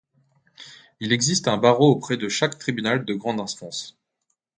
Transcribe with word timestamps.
Il 0.99 1.13
existe 1.13 1.47
un 1.47 1.57
barreau 1.57 1.91
auprès 1.91 2.17
de 2.17 2.27
chaque 2.27 2.57
tribunal 2.57 3.05
de 3.05 3.13
grande 3.13 3.39
instance. 3.39 3.99